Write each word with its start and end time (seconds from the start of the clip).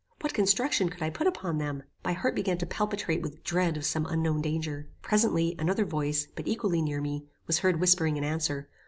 What 0.21 0.33
construction 0.33 0.89
could 0.89 1.03
I 1.03 1.11
put 1.11 1.27
upon 1.27 1.59
them? 1.59 1.83
My 2.03 2.13
heart 2.13 2.33
began 2.33 2.57
to 2.57 2.65
palpitate 2.65 3.21
with 3.21 3.43
dread 3.43 3.77
of 3.77 3.85
some 3.85 4.07
unknown 4.07 4.41
danger. 4.41 4.89
Presently, 5.03 5.55
another 5.59 5.85
voice, 5.85 6.25
but 6.35 6.47
equally 6.47 6.81
near 6.81 7.01
me, 7.01 7.27
was 7.45 7.59
heard 7.59 7.79
whispering 7.79 8.17
in 8.17 8.23
answer. 8.23 8.67